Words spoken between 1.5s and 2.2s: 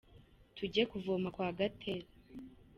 Gatera.